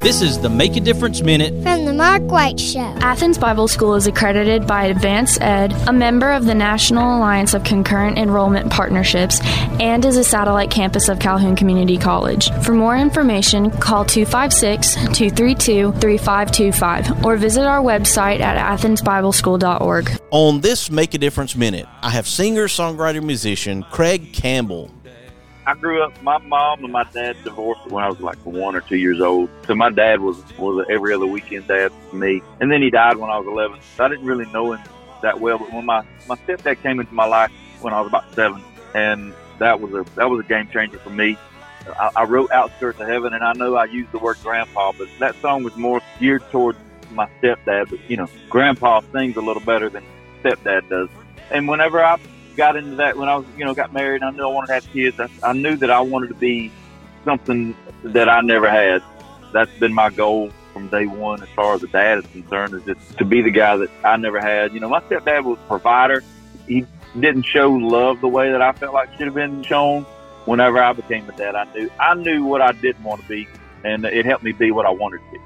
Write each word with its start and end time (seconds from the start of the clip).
This 0.00 0.22
is 0.22 0.38
the 0.38 0.48
Make 0.48 0.76
a 0.76 0.80
Difference 0.80 1.20
Minute 1.20 1.52
from 1.62 1.84
the 1.84 1.92
Mark 1.92 2.22
White 2.22 2.58
Show. 2.58 2.80
Athens 3.02 3.36
Bible 3.36 3.68
School 3.68 3.94
is 3.96 4.06
accredited 4.06 4.66
by 4.66 4.90
AdvancED, 4.90 5.88
a 5.88 5.92
member 5.92 6.30
of 6.30 6.46
the 6.46 6.54
National 6.54 7.18
Alliance 7.18 7.52
of 7.52 7.64
Concurrent 7.64 8.16
Enrollment 8.16 8.72
Partnerships, 8.72 9.40
and 9.78 10.02
is 10.06 10.16
a 10.16 10.24
satellite 10.24 10.70
campus 10.70 11.10
of 11.10 11.18
Calhoun 11.18 11.54
Community 11.54 11.98
College. 11.98 12.50
For 12.62 12.72
more 12.72 12.96
information, 12.96 13.70
call 13.72 14.06
256 14.06 14.94
232 14.94 15.92
3525 15.92 17.22
or 17.22 17.36
visit 17.36 17.66
our 17.66 17.82
website 17.82 18.40
at 18.40 18.56
athensbibleschool.org. 18.56 20.18
On 20.30 20.62
this 20.62 20.90
Make 20.90 21.12
a 21.12 21.18
Difference 21.18 21.54
Minute, 21.54 21.84
I 22.00 22.08
have 22.08 22.26
singer, 22.26 22.68
songwriter, 22.68 23.22
musician 23.22 23.84
Craig 23.90 24.32
Campbell. 24.32 24.90
I 25.70 25.74
grew 25.74 26.02
up. 26.02 26.20
My 26.20 26.38
mom 26.38 26.82
and 26.82 26.92
my 26.92 27.04
dad 27.14 27.36
divorced 27.44 27.86
when 27.92 28.02
I 28.02 28.08
was 28.08 28.18
like 28.18 28.44
one 28.44 28.74
or 28.74 28.80
two 28.80 28.96
years 28.96 29.20
old. 29.20 29.48
So 29.68 29.76
my 29.76 29.88
dad 29.88 30.20
was 30.20 30.36
was 30.58 30.84
a 30.84 30.90
every 30.90 31.14
other 31.14 31.26
weekend 31.26 31.68
dad 31.68 31.92
for 32.10 32.16
me, 32.16 32.42
and 32.58 32.72
then 32.72 32.82
he 32.82 32.90
died 32.90 33.18
when 33.18 33.30
I 33.30 33.38
was 33.38 33.46
11. 33.46 33.78
So 33.96 34.04
I 34.04 34.08
didn't 34.08 34.26
really 34.26 34.50
know 34.50 34.72
him 34.72 34.80
that 35.22 35.40
well. 35.40 35.58
But 35.58 35.72
when 35.72 35.86
my 35.86 36.04
my 36.28 36.34
stepdad 36.38 36.82
came 36.82 36.98
into 36.98 37.14
my 37.14 37.24
life 37.24 37.52
when 37.82 37.94
I 37.94 38.00
was 38.00 38.08
about 38.08 38.34
seven, 38.34 38.64
and 38.94 39.32
that 39.60 39.80
was 39.80 39.94
a 39.94 40.04
that 40.16 40.28
was 40.28 40.44
a 40.44 40.48
game 40.48 40.68
changer 40.72 40.98
for 40.98 41.10
me. 41.10 41.38
I, 41.86 42.10
I 42.16 42.24
wrote 42.24 42.50
"Outskirts 42.50 42.98
of 42.98 43.06
Heaven," 43.06 43.32
and 43.32 43.44
I 43.44 43.52
know 43.52 43.76
I 43.76 43.84
used 43.84 44.10
the 44.10 44.18
word 44.18 44.38
"grandpa," 44.42 44.90
but 44.98 45.06
that 45.20 45.36
song 45.40 45.62
was 45.62 45.76
more 45.76 46.00
geared 46.18 46.42
towards 46.50 46.80
my 47.12 47.28
stepdad. 47.40 47.90
But 47.90 48.00
you 48.10 48.16
know, 48.16 48.26
grandpa 48.48 49.02
sings 49.12 49.36
a 49.36 49.40
little 49.40 49.62
better 49.62 49.88
than 49.88 50.02
stepdad 50.42 50.88
does. 50.88 51.08
And 51.52 51.68
whenever 51.68 52.04
I 52.04 52.16
got 52.56 52.76
into 52.76 52.96
that 52.96 53.16
when 53.16 53.28
I 53.28 53.36
was, 53.36 53.46
you 53.56 53.64
know, 53.64 53.74
got 53.74 53.92
married. 53.92 54.22
I 54.22 54.30
knew 54.30 54.42
I 54.42 54.52
wanted 54.52 54.68
to 54.68 54.74
have 54.74 54.92
kids. 54.92 55.18
I, 55.20 55.28
I 55.42 55.52
knew 55.52 55.76
that 55.76 55.90
I 55.90 56.00
wanted 56.00 56.28
to 56.28 56.34
be 56.34 56.70
something 57.24 57.76
that 58.02 58.28
I 58.28 58.40
never 58.40 58.68
had. 58.68 59.02
That's 59.52 59.72
been 59.78 59.92
my 59.92 60.10
goal 60.10 60.50
from 60.72 60.88
day 60.88 61.06
one, 61.06 61.42
as 61.42 61.48
far 61.50 61.74
as 61.74 61.80
the 61.80 61.88
dad 61.88 62.18
is 62.18 62.26
concerned, 62.26 62.74
is 62.74 62.84
just 62.84 63.18
to 63.18 63.24
be 63.24 63.42
the 63.42 63.50
guy 63.50 63.76
that 63.76 63.90
I 64.04 64.16
never 64.16 64.40
had. 64.40 64.72
You 64.72 64.80
know, 64.80 64.88
my 64.88 65.00
stepdad 65.00 65.44
was 65.44 65.58
a 65.58 65.68
provider. 65.68 66.22
He 66.66 66.86
didn't 67.18 67.42
show 67.42 67.70
love 67.70 68.20
the 68.20 68.28
way 68.28 68.52
that 68.52 68.62
I 68.62 68.72
felt 68.72 68.94
like 68.94 69.10
should 69.12 69.26
have 69.26 69.34
been 69.34 69.62
shown. 69.62 70.06
Whenever 70.44 70.82
I 70.82 70.92
became 70.92 71.28
a 71.28 71.32
dad, 71.36 71.54
I 71.54 71.64
knew 71.74 71.90
I 72.00 72.14
knew 72.14 72.44
what 72.44 72.62
I 72.62 72.72
didn't 72.72 73.04
want 73.04 73.20
to 73.20 73.28
be, 73.28 73.46
and 73.84 74.04
it 74.04 74.24
helped 74.24 74.42
me 74.42 74.52
be 74.52 74.70
what 74.70 74.86
I 74.86 74.90
wanted 74.90 75.18
to 75.18 75.32
be. 75.32 75.38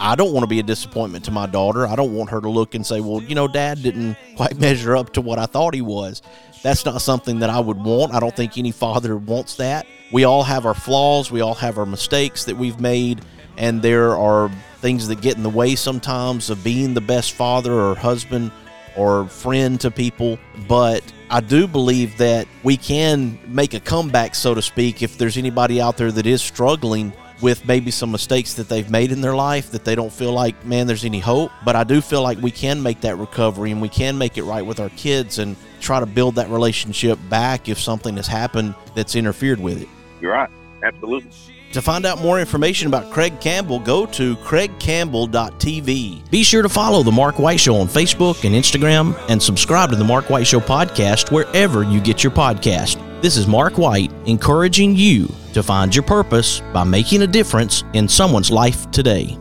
I 0.00 0.14
don't 0.14 0.32
want 0.32 0.44
to 0.44 0.48
be 0.48 0.58
a 0.58 0.64
disappointment 0.64 1.24
to 1.26 1.30
my 1.30 1.46
daughter. 1.46 1.86
I 1.86 1.96
don't 1.96 2.14
want 2.14 2.30
her 2.30 2.40
to 2.40 2.48
look 2.48 2.74
and 2.74 2.84
say, 2.86 3.00
well, 3.00 3.22
you 3.22 3.34
know, 3.34 3.48
dad 3.48 3.82
didn't 3.82 4.16
quite 4.36 4.56
measure 4.60 4.96
up 4.96 5.12
to 5.14 5.20
what 5.20 5.38
I 5.38 5.46
thought 5.46 5.74
he 5.74 5.82
was. 5.82 6.22
That's 6.62 6.84
not 6.84 7.02
something 7.02 7.40
that 7.40 7.50
I 7.50 7.58
would 7.60 7.82
want. 7.82 8.14
I 8.14 8.20
don't 8.20 8.34
think 8.34 8.56
any 8.56 8.70
father 8.70 9.16
wants 9.16 9.56
that. 9.56 9.86
We 10.12 10.24
all 10.24 10.42
have 10.42 10.66
our 10.66 10.74
flaws, 10.74 11.30
we 11.30 11.40
all 11.40 11.54
have 11.54 11.78
our 11.78 11.86
mistakes 11.86 12.44
that 12.44 12.56
we've 12.56 12.78
made, 12.78 13.22
and 13.56 13.80
there 13.80 14.16
are 14.16 14.50
things 14.80 15.08
that 15.08 15.22
get 15.22 15.36
in 15.36 15.42
the 15.42 15.48
way 15.48 15.74
sometimes 15.74 16.50
of 16.50 16.62
being 16.62 16.92
the 16.92 17.00
best 17.00 17.32
father 17.32 17.72
or 17.72 17.94
husband 17.94 18.50
or 18.96 19.26
friend 19.28 19.80
to 19.80 19.90
people. 19.90 20.38
But 20.68 21.02
I 21.30 21.40
do 21.40 21.66
believe 21.66 22.18
that 22.18 22.46
we 22.62 22.76
can 22.76 23.38
make 23.46 23.74
a 23.74 23.80
comeback, 23.80 24.34
so 24.34 24.54
to 24.54 24.62
speak, 24.62 25.02
if 25.02 25.16
there's 25.16 25.38
anybody 25.38 25.80
out 25.80 25.96
there 25.96 26.12
that 26.12 26.26
is 26.26 26.42
struggling 26.42 27.12
with 27.42 27.66
maybe 27.66 27.90
some 27.90 28.10
mistakes 28.12 28.54
that 28.54 28.68
they've 28.68 28.90
made 28.90 29.12
in 29.12 29.20
their 29.20 29.34
life 29.34 29.70
that 29.72 29.84
they 29.84 29.94
don't 29.94 30.12
feel 30.12 30.32
like, 30.32 30.64
man, 30.64 30.86
there's 30.86 31.04
any 31.04 31.18
hope. 31.18 31.50
But 31.64 31.76
I 31.76 31.84
do 31.84 32.00
feel 32.00 32.22
like 32.22 32.38
we 32.38 32.50
can 32.50 32.82
make 32.82 33.00
that 33.02 33.16
recovery 33.16 33.72
and 33.72 33.82
we 33.82 33.88
can 33.88 34.16
make 34.16 34.38
it 34.38 34.44
right 34.44 34.64
with 34.64 34.80
our 34.80 34.90
kids 34.90 35.38
and 35.38 35.56
try 35.80 36.00
to 36.00 36.06
build 36.06 36.36
that 36.36 36.48
relationship 36.48 37.18
back 37.28 37.68
if 37.68 37.80
something 37.80 38.16
has 38.16 38.26
happened 38.26 38.74
that's 38.94 39.16
interfered 39.16 39.60
with 39.60 39.82
it. 39.82 39.88
You're 40.20 40.32
right. 40.32 40.50
Absolutely. 40.82 41.30
To 41.72 41.80
find 41.80 42.04
out 42.04 42.20
more 42.20 42.38
information 42.38 42.86
about 42.86 43.10
Craig 43.10 43.40
Campbell, 43.40 43.78
go 43.78 44.04
to 44.06 44.36
craigcampbell.tv. 44.36 46.30
Be 46.30 46.42
sure 46.42 46.60
to 46.62 46.68
follow 46.68 47.02
The 47.02 47.12
Mark 47.12 47.38
White 47.38 47.60
Show 47.60 47.76
on 47.76 47.86
Facebook 47.86 48.44
and 48.44 48.54
Instagram 48.54 49.18
and 49.30 49.42
subscribe 49.42 49.88
to 49.90 49.96
The 49.96 50.04
Mark 50.04 50.28
White 50.28 50.46
Show 50.46 50.60
podcast 50.60 51.32
wherever 51.32 51.82
you 51.82 51.98
get 52.00 52.22
your 52.22 52.32
podcast. 52.32 53.00
This 53.22 53.38
is 53.38 53.46
Mark 53.46 53.78
White 53.78 54.12
encouraging 54.26 54.96
you 54.96 55.34
to 55.52 55.62
find 55.62 55.94
your 55.94 56.02
purpose 56.02 56.60
by 56.72 56.84
making 56.84 57.22
a 57.22 57.26
difference 57.26 57.84
in 57.92 58.08
someone's 58.08 58.50
life 58.50 58.90
today. 58.90 59.38